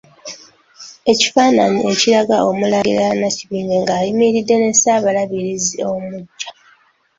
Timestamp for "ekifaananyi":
1.11-1.79